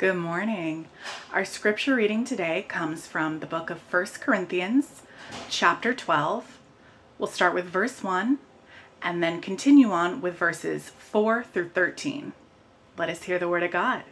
[0.00, 0.88] Good morning.
[1.30, 5.02] Our scripture reading today comes from the book of 1 Corinthians,
[5.50, 6.58] chapter 12.
[7.18, 8.38] We'll start with verse 1
[9.02, 12.32] and then continue on with verses 4 through 13.
[12.96, 14.04] Let us hear the word of God.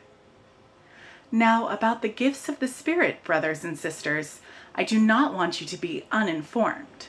[1.33, 4.42] Now, about the gifts of the Spirit, brothers and sisters,
[4.75, 7.06] I do not want you to be uninformed.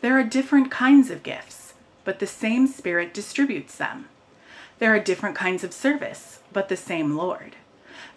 [0.00, 4.08] There are different kinds of gifts, but the same Spirit distributes them.
[4.80, 7.54] There are different kinds of service, but the same Lord.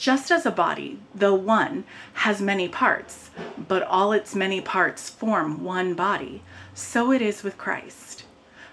[0.00, 1.84] Just as a body, though one,
[2.14, 3.30] has many parts,
[3.68, 8.24] but all its many parts form one body, so it is with Christ.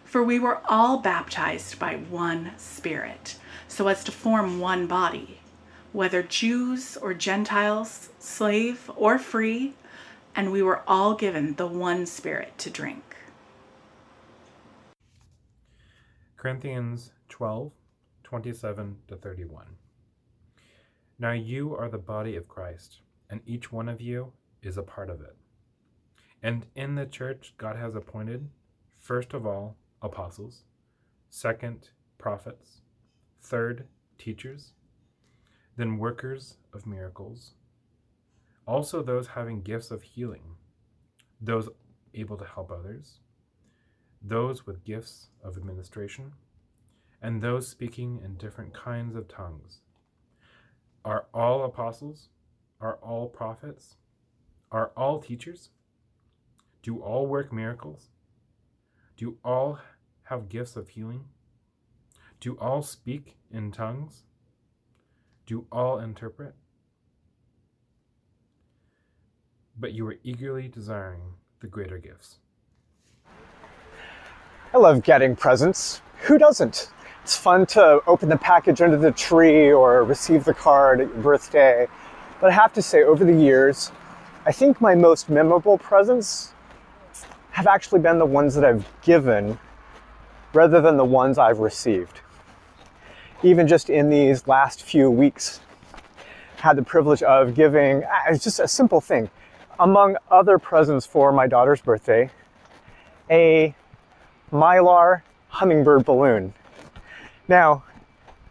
[0.05, 3.35] For we were all baptized by one Spirit,
[3.67, 5.41] so as to form one body,
[5.91, 9.73] whether Jews or Gentiles, slave or free,
[10.33, 13.17] and we were all given the one Spirit to drink.
[16.37, 17.73] Corinthians 12
[18.23, 19.65] 27 to 31.
[21.19, 25.09] Now you are the body of Christ, and each one of you is a part
[25.09, 25.35] of it.
[26.43, 28.49] And in the church, God has appointed,
[28.99, 30.63] first of all, apostles,
[31.29, 31.89] second,
[32.19, 32.81] prophets,
[33.41, 33.87] third,
[34.19, 34.73] teachers,
[35.75, 37.53] then workers of miracles,
[38.67, 40.55] also those having gifts of healing,
[41.41, 41.67] those
[42.13, 43.21] able to help others,
[44.21, 46.33] those with gifts of administration,
[47.23, 49.79] and those speaking in different kinds of tongues.
[51.07, 52.27] Are all apostles?
[52.81, 53.95] Are all prophets?
[54.73, 55.69] Are all teachers?
[56.83, 58.09] Do all work miracles?
[59.15, 59.79] Do all
[60.23, 61.23] have gifts of healing?
[62.41, 64.23] Do all speak in tongues?
[65.45, 66.55] Do all interpret?
[69.79, 71.21] But you are eagerly desiring
[71.61, 72.39] the greater gifts.
[74.73, 76.01] I love getting presents.
[76.23, 76.91] Who doesn't?
[77.27, 81.17] It's fun to open the package under the tree or receive the card at your
[81.17, 81.85] birthday.
[82.39, 83.91] But I have to say, over the years,
[84.45, 86.53] I think my most memorable presents
[87.51, 89.59] have actually been the ones that I've given
[90.53, 92.21] rather than the ones I've received.
[93.43, 95.59] Even just in these last few weeks,
[96.55, 99.29] had the privilege of giving, uh, it's just a simple thing,
[99.79, 102.31] among other presents for my daughter's birthday,
[103.29, 103.75] a
[104.49, 106.53] mylar hummingbird balloon
[107.47, 107.83] now,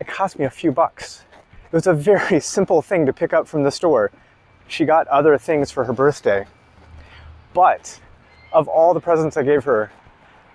[0.00, 1.24] it cost me a few bucks.
[1.64, 4.10] It was a very simple thing to pick up from the store.
[4.68, 6.46] She got other things for her birthday.
[7.54, 8.00] But
[8.52, 9.90] of all the presents I gave her,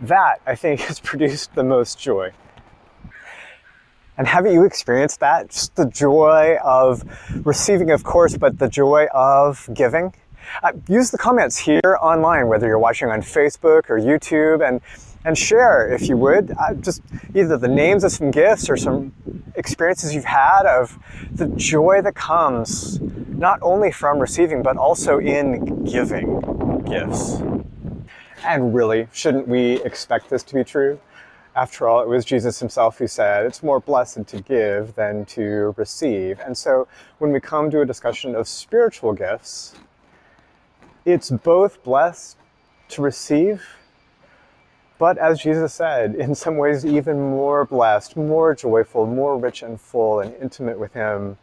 [0.02, 2.32] that I think has produced the most joy.
[4.18, 5.50] And haven't you experienced that?
[5.50, 7.04] Just the joy of
[7.46, 10.14] receiving, of course, but the joy of giving?
[10.64, 14.82] Uh, use the comments here online, whether you're watching on Facebook or YouTube, and
[15.24, 17.02] and share, if you would, uh, just
[17.36, 19.14] either the names of some gifts or some
[19.56, 20.98] experiences you've had of
[21.32, 23.00] the joy that comes
[23.30, 26.40] not only from receiving, but also in giving
[26.86, 27.42] gifts.
[28.44, 31.00] And really, shouldn't we expect this to be true?
[31.56, 35.76] After all, it was Jesus himself who said, It's more blessed to give than to
[35.78, 36.40] receive.
[36.40, 36.88] And so
[37.20, 39.76] when we come to a discussion of spiritual gifts,
[41.06, 42.38] it's both blessed
[42.90, 43.64] to receive,
[45.00, 49.82] but as Jesus said, in some ways, even more blessed, more joyful, more rich and
[49.82, 51.38] full and intimate with Him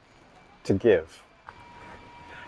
[0.64, 1.22] to give.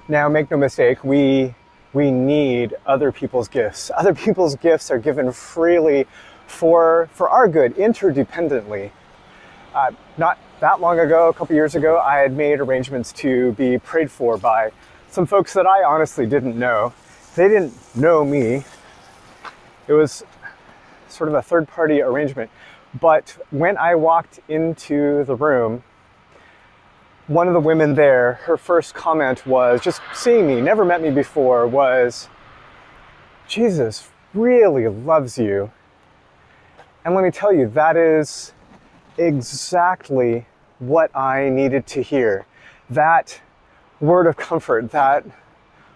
[0.09, 1.55] Now, make no mistake, we,
[1.93, 3.91] we need other people's gifts.
[3.97, 6.07] Other people's gifts are given freely
[6.47, 8.91] for, for our good, interdependently.
[9.75, 13.79] Uh, not that long ago, a couple years ago, I had made arrangements to be
[13.79, 14.73] prayed for by
[15.11, 16.93] some folks that I honestly didn't know.
[17.37, 18.65] They didn't know me.
[19.87, 20.25] It was
[21.09, 22.51] sort of a third party arrangement.
[23.01, 25.85] But when I walked into the room,
[27.29, 31.11] one of the women there, her first comment was just seeing me, never met me
[31.11, 32.29] before, was
[33.47, 35.71] Jesus really loves you.
[37.05, 38.53] And let me tell you, that is
[39.17, 40.47] exactly
[40.81, 42.47] what I needed to hear.
[42.89, 43.41] That
[44.01, 45.25] word of comfort, that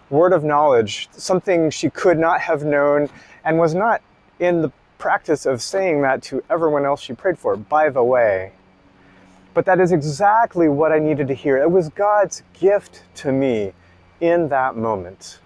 [0.09, 3.09] word of knowledge, something she could not have known
[3.43, 4.01] and was not
[4.39, 8.51] in the practice of saying that to everyone else she prayed for, by the way.
[9.53, 11.57] But that is exactly what I needed to hear.
[11.57, 13.73] It was God's gift to me
[14.19, 15.39] in that moment.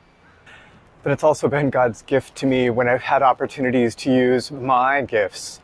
[1.04, 5.02] But it's also been God's gift to me when I've had opportunities to use my
[5.02, 5.62] gifts,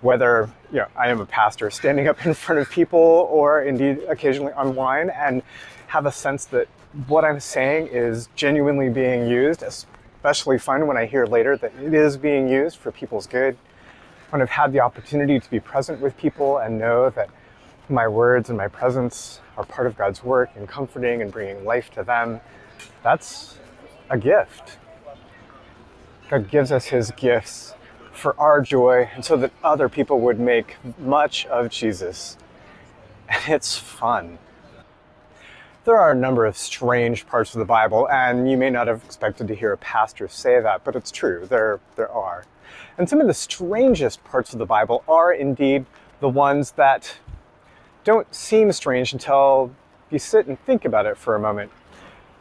[0.00, 4.00] whether you know, I am a pastor standing up in front of people or indeed
[4.08, 5.42] occasionally online and
[5.88, 6.68] have a sense that
[7.06, 11.92] what I'm saying is genuinely being used, especially fun when I hear later that it
[11.92, 13.56] is being used for people's good.
[14.30, 17.28] When I've had the opportunity to be present with people and know that
[17.88, 21.90] my words and my presence are part of God's work in comforting and bringing life
[21.92, 22.40] to them,
[23.02, 23.58] that's
[24.10, 24.78] a gift.
[26.30, 27.74] God gives us his gifts
[28.12, 32.38] for our joy and so that other people would make much of Jesus.
[33.28, 34.38] And it's fun.
[35.86, 39.04] There are a number of strange parts of the Bible, and you may not have
[39.04, 41.46] expected to hear a pastor say that, but it's true.
[41.48, 42.44] There, there are.
[42.98, 45.86] And some of the strangest parts of the Bible are indeed
[46.18, 47.18] the ones that
[48.02, 49.70] don't seem strange until
[50.10, 51.70] you sit and think about it for a moment.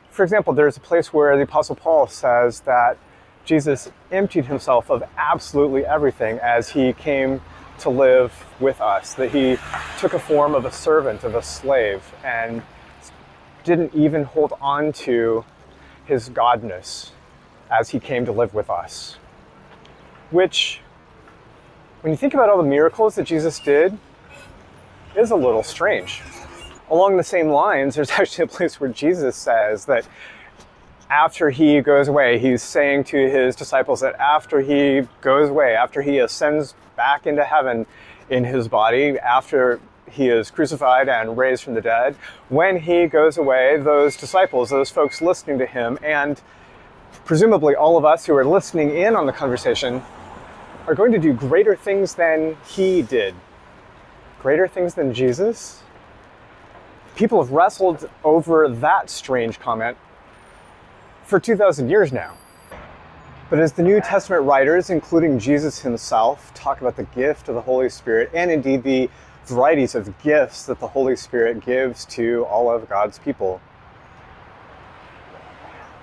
[0.09, 2.97] For example, there's a place where the Apostle Paul says that
[3.43, 7.41] Jesus emptied himself of absolutely everything as he came
[7.77, 9.59] to live with us, that he
[9.99, 12.63] took a form of a servant, of a slave, and
[13.65, 15.43] didn't even hold on to
[16.05, 17.09] his godness
[17.69, 19.17] as he came to live with us.
[20.31, 20.79] Which,
[22.01, 23.97] when you think about all the miracles that Jesus did,
[25.17, 26.21] is a little strange.
[26.89, 30.07] Along the same lines, there's actually a place where Jesus says that
[31.09, 36.01] after he goes away, he's saying to his disciples that after he goes away, after
[36.01, 37.85] he ascends back into heaven
[38.29, 39.79] in his body, after
[40.09, 42.15] he is crucified and raised from the dead.
[42.49, 46.41] When he goes away, those disciples, those folks listening to him, and
[47.25, 50.01] presumably all of us who are listening in on the conversation,
[50.87, 53.33] are going to do greater things than he did.
[54.39, 55.81] Greater things than Jesus?
[57.15, 59.97] People have wrestled over that strange comment
[61.23, 62.35] for 2,000 years now.
[63.49, 67.61] But as the New Testament writers, including Jesus himself, talk about the gift of the
[67.61, 69.09] Holy Spirit and indeed the
[69.45, 73.61] varieties of gifts that the Holy Spirit gives to all of God's people.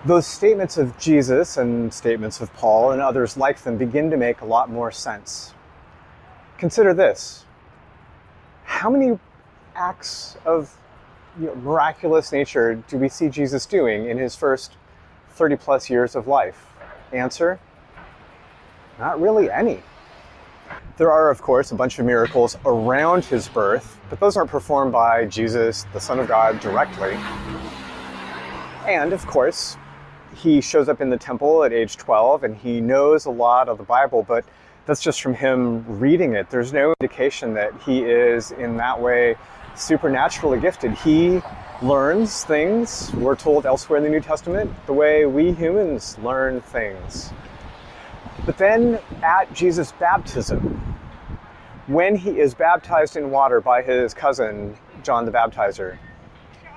[0.05, 4.41] Those statements of Jesus and statements of Paul and others like them begin to make
[4.41, 5.55] a lot more sense.
[6.59, 7.45] Consider this
[8.65, 9.19] how many
[9.75, 10.77] acts of
[11.39, 14.77] you know, miraculous nature do we see Jesus doing in his first
[15.31, 16.67] 30 plus years of life?
[17.13, 17.61] Answer
[18.99, 19.83] not really any.
[20.97, 24.93] There are, of course, a bunch of miracles around his birth, but those aren't performed
[24.93, 27.15] by Jesus, the Son of God, directly.
[28.87, 29.77] And, of course,
[30.35, 33.79] he shows up in the temple at age 12 and he knows a lot of
[33.79, 34.45] the Bible, but
[34.87, 36.51] that's just from him reading it.
[36.51, 39.37] There's no indication that he is, in that way,
[39.77, 40.93] supernaturally gifted.
[40.93, 41.41] He
[41.83, 47.33] learns things, we're told elsewhere in the New Testament, the way we humans learn things.
[48.45, 50.81] But then at Jesus' baptism,
[51.87, 55.99] when he is baptized in water by his cousin, John the Baptizer,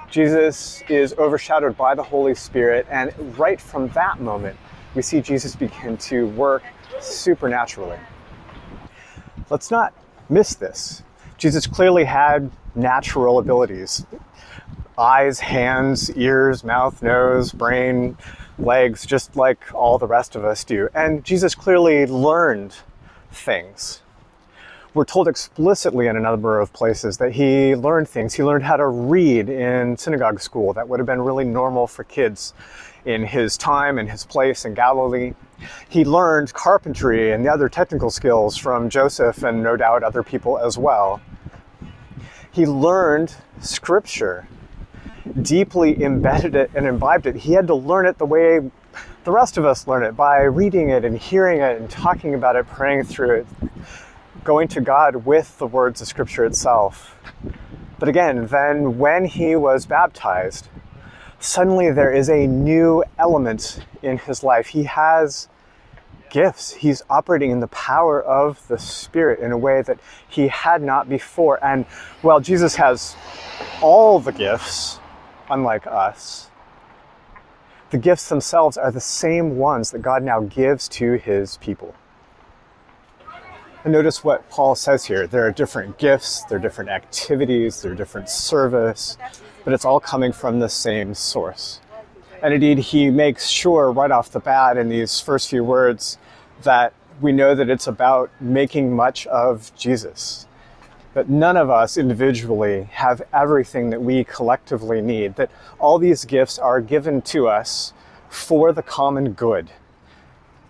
[0.10, 4.58] Jesus is overshadowed by the Holy Spirit, and right from that moment,
[4.94, 6.64] we see Jesus begin to work
[7.00, 7.98] supernaturally.
[9.50, 9.94] Let's not
[10.30, 11.04] miss this.
[11.38, 14.06] Jesus clearly had natural abilities
[14.98, 18.18] eyes, hands, ears, mouth, nose, brain,
[18.58, 20.90] legs, just like all the rest of us do.
[20.94, 22.76] And Jesus clearly learned
[23.32, 24.02] things.
[24.94, 28.34] we're told explicitly in a number of places that he learned things.
[28.34, 30.72] He learned how to read in synagogue school.
[30.72, 32.54] That would have been really normal for kids
[33.04, 35.34] in his time and his place in Galilee.
[35.90, 40.58] He learned carpentry and the other technical skills from Joseph and no doubt other people
[40.58, 41.20] as well.
[42.52, 44.48] He learned scripture,
[45.42, 47.36] deeply embedded it and imbibed it.
[47.36, 48.60] He had to learn it the way
[49.24, 52.56] the rest of us learn it by reading it and hearing it and talking about
[52.56, 53.48] it, praying through it,
[54.44, 57.18] going to God with the words of scripture itself.
[57.98, 60.68] But again, then when he was baptized,
[61.40, 64.68] suddenly there is a new element in his life.
[64.68, 65.48] He has
[66.30, 66.74] gifts.
[66.74, 71.10] He's operating in the power of the Spirit in a way that he had not
[71.10, 71.64] before.
[71.64, 71.86] And
[72.22, 73.16] while Jesus has
[73.82, 75.00] all the gifts,
[75.50, 76.50] unlike us,
[77.92, 81.96] the gifts themselves are the same ones that God now gives to his people.
[83.84, 85.28] And notice what Paul says here.
[85.28, 89.16] There are different gifts, there are different activities, there are different service,
[89.64, 91.82] but it's all coming from the same source.
[92.42, 96.18] And indeed, he makes sure right off the bat in these first few words
[96.64, 100.48] that we know that it's about making much of Jesus.
[101.16, 106.60] That none of us individually have everything that we collectively need, that all these gifts
[106.60, 107.94] are given to us
[108.28, 109.70] for the common good,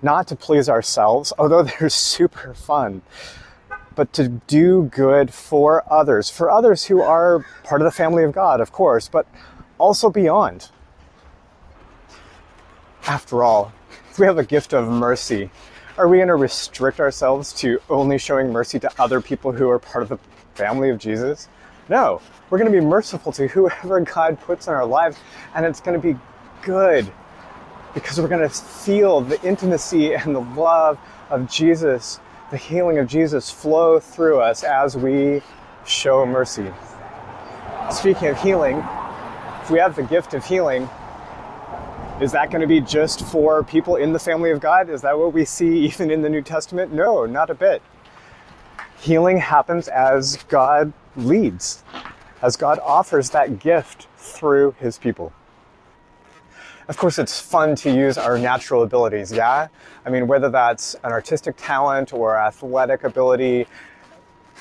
[0.03, 3.01] not to please ourselves, although they're super fun,
[3.95, 8.31] but to do good for others, for others who are part of the family of
[8.31, 9.25] God, of course, but
[9.79, 10.69] also beyond.
[13.07, 13.73] After all,
[14.19, 15.49] we have a gift of mercy,
[15.97, 19.79] are we going to restrict ourselves to only showing mercy to other people who are
[19.79, 20.19] part of the
[20.55, 21.47] family of Jesus?
[21.89, 25.17] No, we're going to be merciful to whoever God puts in our lives,
[25.53, 26.19] and it's going to be
[26.63, 27.11] good
[27.93, 30.97] because we're going to feel the intimacy and the love
[31.29, 32.19] of Jesus
[32.51, 35.41] the healing of Jesus flow through us as we
[35.85, 36.71] show mercy.
[37.91, 38.77] Speaking of healing,
[39.61, 40.87] if we have the gift of healing,
[42.21, 44.89] is that going to be just for people in the family of God?
[44.89, 46.93] Is that what we see even in the New Testament?
[46.93, 47.81] No, not a bit.
[48.99, 51.83] Healing happens as God leads,
[52.41, 55.33] as God offers that gift through his people.
[56.87, 59.67] Of course, it's fun to use our natural abilities, yeah?
[60.05, 63.65] I mean, whether that's an artistic talent or athletic ability,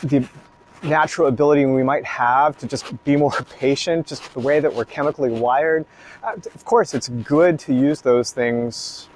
[0.03, 0.27] the
[0.83, 4.85] natural ability we might have to just be more patient, just the way that we're
[4.85, 5.85] chemically wired.
[6.23, 9.09] Uh, of course, it's good to use those things,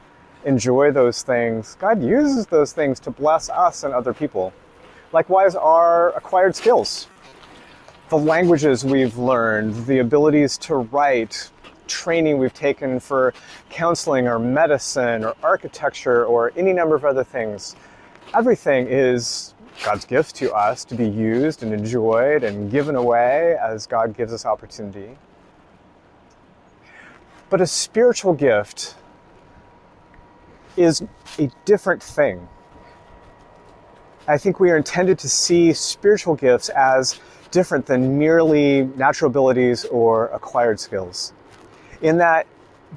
[0.44, 1.76] enjoy those things.
[1.78, 4.52] God uses those things to bless us and other people.
[5.12, 7.08] Likewise, our acquired skills,
[8.10, 11.50] the languages we've learned, the abilities to write,
[11.86, 13.32] training we've taken for
[13.70, 17.74] counseling or medicine or architecture or any number of other things.
[18.34, 23.86] Everything is God's gift to us to be used and enjoyed and given away as
[23.86, 25.16] God gives us opportunity.
[27.48, 28.94] But a spiritual gift
[30.76, 31.02] is
[31.38, 32.46] a different thing.
[34.28, 37.18] I think we are intended to see spiritual gifts as
[37.50, 41.32] different than merely natural abilities or acquired skills
[42.02, 42.46] in that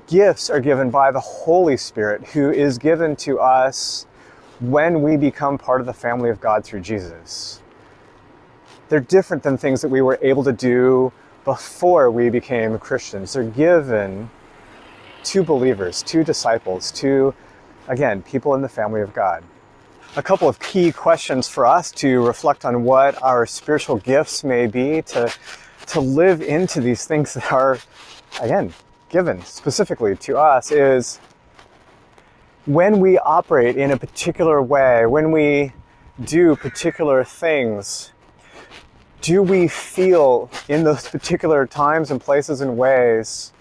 [0.07, 4.05] gifts are given by the Holy Spirit, who is given to us
[4.59, 7.61] when we become part of the family of God through Jesus.
[8.89, 11.11] They're different than things that we were able to do
[11.45, 13.33] before we became Christians.
[13.33, 14.29] They're given
[15.23, 17.33] to believers, to disciples, to,
[17.87, 19.43] again, people in the family of God.
[20.17, 24.67] A couple of key questions for us to reflect on what our spiritual gifts may
[24.67, 25.33] be, to,
[25.87, 27.79] to live into these things that are,
[28.41, 28.73] again,
[29.07, 31.21] given specifically to us is
[32.65, 35.71] when we operate in a particular way, when we
[36.25, 38.11] do particular things,
[39.21, 43.53] do we feel in those particular times and places and ways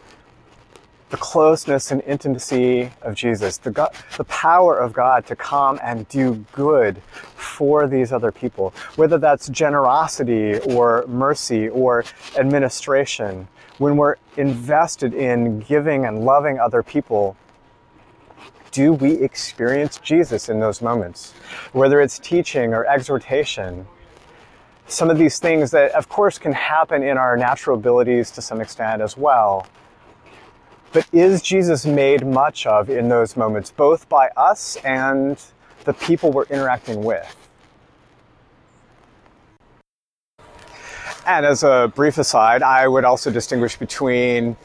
[1.10, 6.08] the closeness and intimacy of Jesus, the, God, the power of God to come and
[6.08, 7.02] do good
[7.34, 12.04] for these other people, whether that's generosity or mercy or
[12.38, 13.48] administration,
[13.78, 17.36] when we're invested in giving and loving other people,
[18.70, 21.32] do we experience Jesus in those moments?
[21.72, 23.86] Whether it's teaching or exhortation,
[24.86, 28.60] some of these things that, of course, can happen in our natural abilities to some
[28.60, 29.66] extent as well.
[30.92, 35.40] But is Jesus made much of in those moments, both by us and
[35.84, 37.36] the people we're interacting with?
[41.26, 44.56] And as a brief aside, I would also distinguish between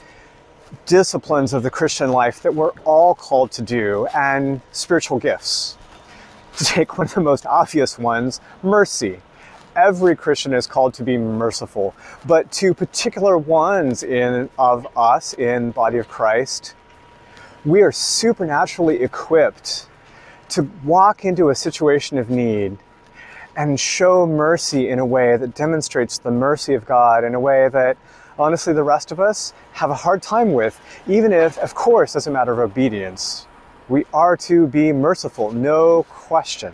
[0.87, 5.77] disciplines of the Christian life that we're all called to do and spiritual gifts.
[6.57, 9.21] To take one of the most obvious ones, mercy.
[9.75, 11.93] Every Christian is called to be merciful,
[12.25, 16.75] but to particular ones in of us in body of Christ,
[17.65, 19.87] we are supernaturally equipped
[20.49, 22.77] to walk into a situation of need
[23.57, 27.67] and show mercy in a way that demonstrates the mercy of God in a way
[27.67, 27.97] that
[28.39, 32.27] honestly the rest of us have a hard time with, even if, of course, as
[32.27, 33.45] a matter of obedience,
[33.89, 36.73] we are to be merciful, no question.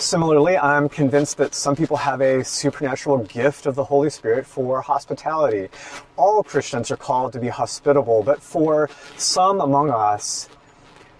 [0.00, 4.80] Similarly, I'm convinced that some people have a supernatural gift of the Holy Spirit for
[4.80, 5.68] hospitality.
[6.16, 8.88] All Christians are called to be hospitable, but for
[9.18, 10.48] some among us,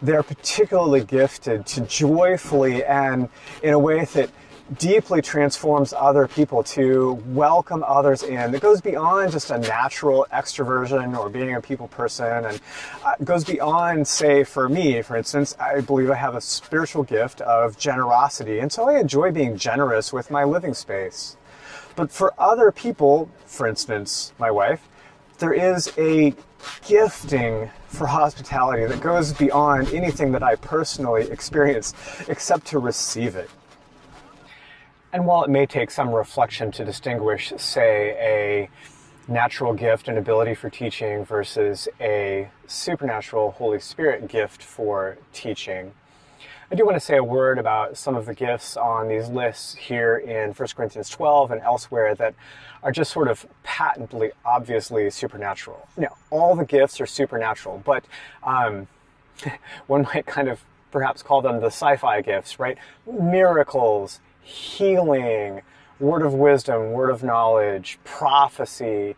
[0.00, 3.28] they're particularly gifted to joyfully and
[3.62, 4.30] in a way that
[4.78, 11.16] deeply transforms other people to welcome others in that goes beyond just a natural extroversion
[11.18, 12.60] or being a people person and
[13.04, 17.40] uh, goes beyond say for me for instance i believe i have a spiritual gift
[17.40, 21.36] of generosity and so i enjoy being generous with my living space
[21.96, 24.88] but for other people for instance my wife
[25.38, 26.34] there is a
[26.86, 31.94] gifting for hospitality that goes beyond anything that I personally experience
[32.28, 33.48] except to receive it.
[35.12, 40.54] And while it may take some reflection to distinguish, say, a natural gift and ability
[40.54, 45.92] for teaching versus a supernatural Holy Spirit gift for teaching,
[46.72, 49.74] I do want to say a word about some of the gifts on these lists
[49.74, 52.34] here in 1 Corinthians 12 and elsewhere that
[52.84, 55.88] are just sort of patently, obviously supernatural.
[55.96, 58.04] Know, all the gifts are supernatural, but
[58.44, 58.86] um,
[59.88, 60.60] one might kind of
[60.92, 62.78] perhaps call them the sci fi gifts, right?
[63.04, 65.62] Miracles, healing,
[65.98, 69.16] word of wisdom, word of knowledge, prophecy,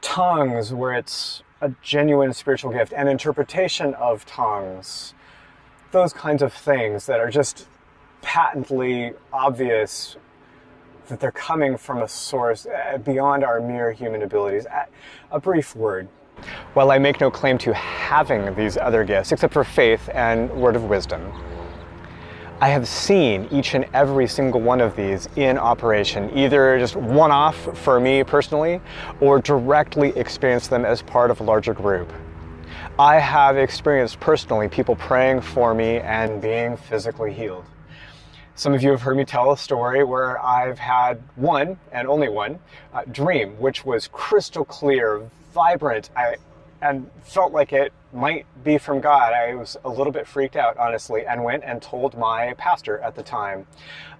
[0.00, 5.14] tongues, where it's a genuine spiritual gift, and interpretation of tongues
[5.90, 7.66] those kinds of things that are just
[8.20, 10.16] patently obvious
[11.08, 14.66] that they're coming from a source uh, beyond our mere human abilities.
[15.30, 16.08] A brief word.
[16.74, 20.76] While I make no claim to having these other gifts, except for faith and word
[20.76, 21.32] of wisdom,
[22.60, 27.30] I have seen each and every single one of these in operation, either just one
[27.30, 28.80] off for me personally,
[29.20, 32.12] or directly experienced them as part of a larger group.
[32.98, 37.64] I have experienced personally people praying for me and being physically healed.
[38.56, 42.28] Some of you have heard me tell a story where I've had one and only
[42.28, 42.58] one
[42.92, 45.22] uh, dream, which was crystal clear,
[45.54, 46.10] vibrant.
[46.16, 46.34] I
[46.80, 49.32] and felt like it might be from God.
[49.32, 53.14] I was a little bit freaked out, honestly, and went and told my pastor at
[53.14, 53.66] the time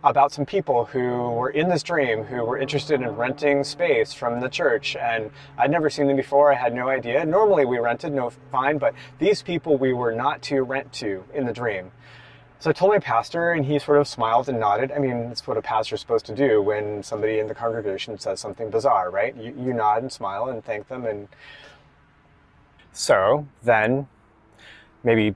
[0.04, 4.40] about some people who were in this dream who were interested in renting space from
[4.40, 4.96] the church.
[4.96, 6.52] And I'd never seen them before.
[6.52, 7.24] I had no idea.
[7.24, 11.46] Normally we rented, no fine, but these people we were not to rent to in
[11.46, 11.92] the dream.
[12.60, 14.90] So I told my pastor, and he sort of smiled and nodded.
[14.90, 18.40] I mean, that's what a pastor's supposed to do when somebody in the congregation says
[18.40, 19.36] something bizarre, right?
[19.36, 21.28] You, you nod and smile and thank them and
[22.92, 24.08] so then,
[25.04, 25.34] maybe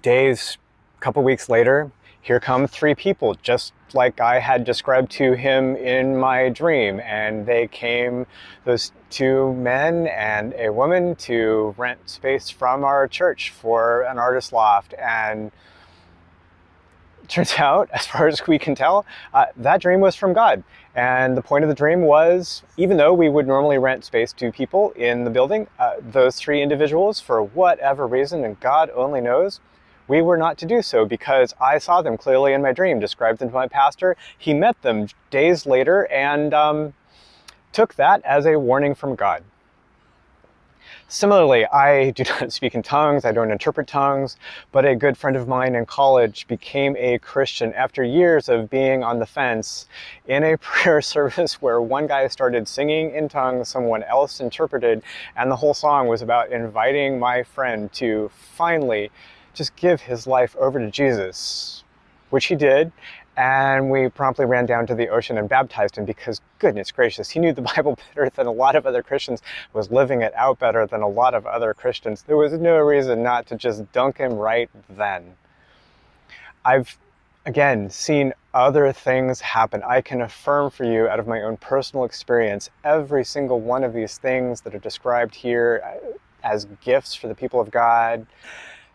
[0.00, 0.58] days,
[1.00, 6.16] couple weeks later, here come three people, just like I had described to him in
[6.16, 7.00] my dream.
[7.00, 8.26] And they came,
[8.64, 14.52] those two men and a woman, to rent space from our church for an artist
[14.52, 14.94] loft.
[14.94, 15.50] And
[17.26, 20.62] turns out, as far as we can tell, uh, that dream was from God.
[20.94, 24.52] And the point of the dream was even though we would normally rent space to
[24.52, 29.60] people in the building, uh, those three individuals, for whatever reason, and God only knows,
[30.06, 33.38] we were not to do so because I saw them clearly in my dream, described
[33.38, 34.16] them to my pastor.
[34.36, 36.94] He met them days later and um,
[37.72, 39.44] took that as a warning from God.
[41.12, 44.38] Similarly, I do not speak in tongues, I don't interpret tongues,
[44.72, 49.04] but a good friend of mine in college became a Christian after years of being
[49.04, 49.86] on the fence
[50.26, 55.02] in a prayer service where one guy started singing in tongues, someone else interpreted,
[55.36, 59.10] and the whole song was about inviting my friend to finally
[59.52, 61.84] just give his life over to Jesus,
[62.30, 62.90] which he did
[63.36, 67.40] and we promptly ran down to the ocean and baptized him because goodness gracious he
[67.40, 69.42] knew the bible better than a lot of other christians
[69.72, 72.22] was living it out better than a lot of other christians.
[72.22, 75.34] There was no reason not to just dunk him right then.
[76.64, 76.96] I've
[77.44, 79.82] again seen other things happen.
[79.82, 83.92] I can affirm for you out of my own personal experience every single one of
[83.92, 88.26] these things that are described here uh, as gifts for the people of god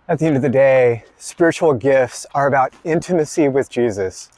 [0.09, 4.29] at the end of the day, spiritual gifts are about intimacy with Jesus.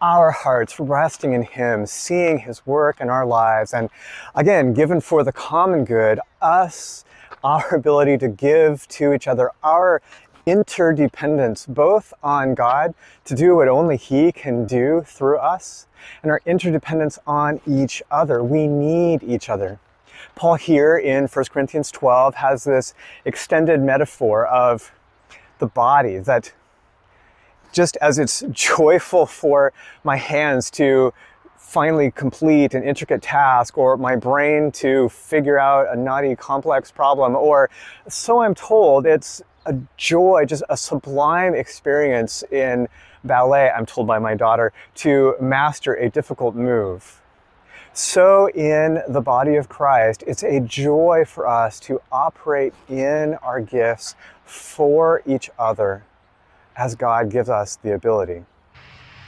[0.00, 3.90] Our hearts resting in Him, seeing His work in our lives, and
[4.36, 7.04] again, given for the common good, us,
[7.42, 10.00] our ability to give to each other, our
[10.46, 15.88] interdependence both on God to do what only He can do through us
[16.22, 18.40] and our interdependence on each other.
[18.44, 19.80] We need each other.
[20.36, 24.92] Paul here in 1 Corinthians 12 has this extended metaphor of
[25.58, 26.52] the body that
[27.72, 29.72] just as it's joyful for
[30.04, 31.12] my hands to
[31.56, 37.36] finally complete an intricate task or my brain to figure out a knotty complex problem
[37.36, 37.68] or
[38.08, 42.88] so I'm told it's a joy, just a sublime experience in
[43.24, 47.20] ballet, I'm told by my daughter, to master a difficult move.
[47.92, 53.60] So, in the body of Christ, it's a joy for us to operate in our
[53.60, 54.14] gifts
[54.48, 56.04] for each other
[56.76, 58.44] as God gives us the ability.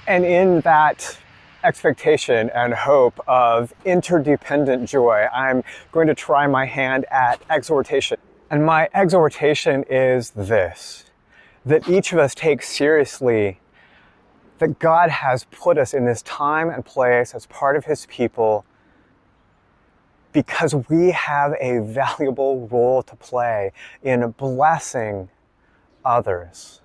[0.07, 1.19] And in that
[1.63, 8.19] expectation and hope of interdependent joy, I'm going to try my hand at exhortation.
[8.51, 11.05] And my exhortation is this
[11.67, 13.61] that each of us take seriously
[14.59, 18.65] that God has put us in this time and place as part of His people
[20.33, 25.29] because we have a valuable role to play in blessing
[26.05, 26.81] others,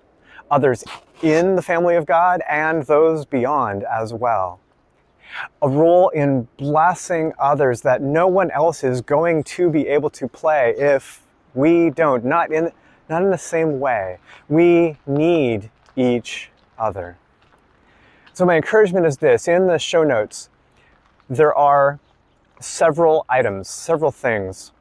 [0.50, 0.84] others
[1.22, 4.60] in the family of God and those beyond as well.
[5.62, 10.28] A role in blessing others that no one else is going to be able to
[10.28, 11.22] play if
[11.54, 12.70] we don't, not in,
[13.08, 14.18] not in the same way.
[14.48, 17.18] We need each other.
[18.32, 20.50] So, my encouragement is this in the show notes,
[21.28, 21.98] there are
[22.60, 24.72] several items, several things.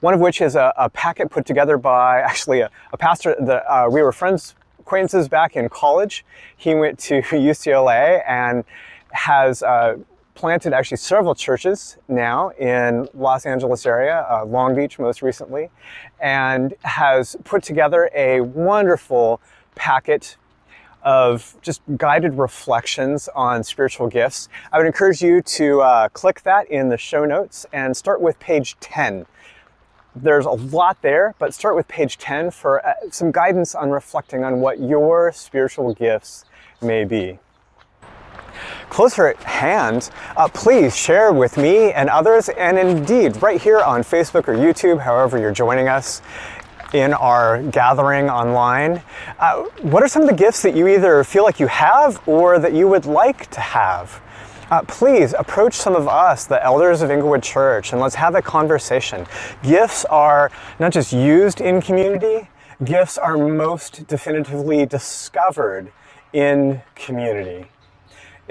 [0.00, 3.64] One of which is a, a packet put together by actually a, a pastor that
[3.70, 6.24] uh, we were friends, acquaintances back in college.
[6.56, 8.64] He went to UCLA and
[9.12, 9.96] has uh,
[10.34, 15.70] planted actually several churches now in Los Angeles area, uh, Long Beach most recently,
[16.20, 19.40] and has put together a wonderful
[19.74, 20.36] packet
[21.02, 24.48] of just guided reflections on spiritual gifts.
[24.72, 28.38] I would encourage you to uh, click that in the show notes and start with
[28.38, 29.26] page 10.
[30.14, 34.44] There's a lot there, but start with page 10 for uh, some guidance on reflecting
[34.44, 36.44] on what your spiritual gifts
[36.80, 37.38] may be
[38.92, 44.02] closer at hand, uh, please share with me and others, and indeed right here on
[44.02, 46.20] Facebook or YouTube, however you're joining us
[46.92, 49.02] in our gathering online.
[49.38, 52.58] Uh, what are some of the gifts that you either feel like you have or
[52.58, 54.20] that you would like to have?
[54.70, 58.42] Uh, please approach some of us, the elders of Inglewood Church, and let's have a
[58.42, 59.26] conversation.
[59.62, 62.48] Gifts are not just used in community,
[62.84, 65.92] gifts are most definitively discovered
[66.32, 67.66] in community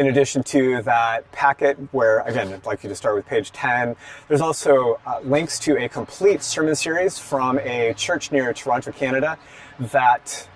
[0.02, 3.96] in addition to that packet where, again, I'd like you to start with page 10,
[4.28, 9.38] there's also uh, links to a complete sermon series from a church near Toronto, Canada
[9.80, 10.48] that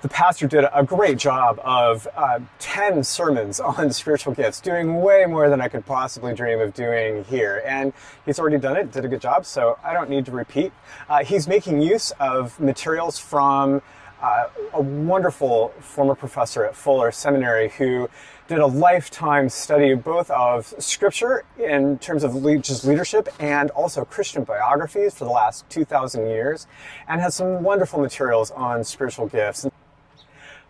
[0.00, 5.26] the pastor did a great job of uh, 10 sermons on spiritual gifts, doing way
[5.26, 7.62] more than I could possibly dream of doing here.
[7.66, 7.92] And
[8.24, 10.72] he's already done it, did a good job, so I don't need to repeat.
[11.10, 13.82] Uh, he's making use of materials from
[14.22, 18.08] uh, a wonderful former professor at Fuller Seminary who
[18.48, 22.32] did a lifetime study both of scripture in terms of
[22.62, 26.66] just leadership and also Christian biographies for the last 2,000 years,
[27.06, 29.66] and has some wonderful materials on spiritual gifts.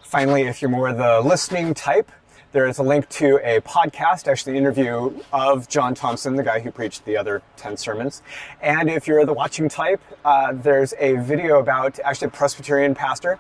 [0.03, 2.11] Finally, if you're more the listening type,
[2.51, 6.73] there is a link to a podcast, actually interview of John Thompson, the guy who
[6.73, 8.23] preached the other 10 sermons.
[8.61, 13.38] And if you're the watching type, uh, there's a video about actually a Presbyterian pastor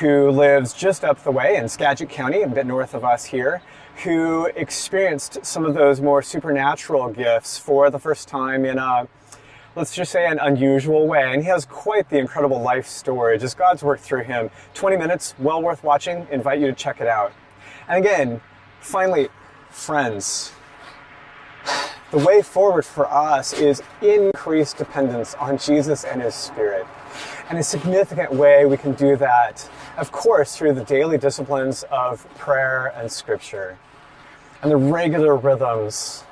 [0.00, 3.62] who lives just up the way in Skagit County, a bit north of us here,
[4.04, 9.08] who experienced some of those more supernatural gifts for the first time in a,
[9.74, 11.32] let's just say, an unusual way.
[11.32, 14.50] And he has quite the incredible life story, just God's work through him.
[14.74, 16.28] 20 minutes, well worth watching.
[16.30, 17.32] Invite you to check it out.
[17.88, 18.40] And again,
[18.80, 19.28] finally,
[19.70, 20.52] friends,
[22.10, 26.86] the way forward for us is increased dependence on Jesus and His Spirit.
[27.48, 32.28] And a significant way we can do that, of course, through the daily disciplines of
[32.36, 33.78] prayer and scripture,
[34.62, 36.24] and the regular rhythms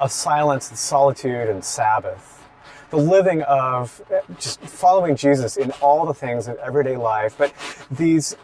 [0.00, 2.46] of silence and solitude and Sabbath,
[2.90, 4.00] the living of
[4.38, 7.52] just following Jesus in all the things of everyday life, but
[7.90, 8.36] these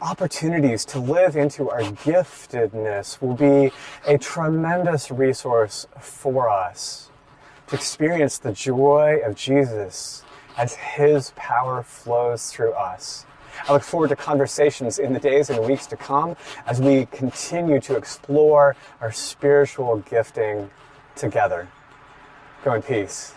[0.00, 3.72] opportunities to live into our giftedness will be
[4.06, 7.10] a tremendous resource for us
[7.66, 10.23] to experience the joy of Jesus
[10.56, 13.26] as His power flows through us.
[13.68, 16.36] I look forward to conversations in the days and weeks to come
[16.66, 20.70] as we continue to explore our spiritual gifting
[21.14, 21.68] together.
[22.64, 23.34] Go in peace.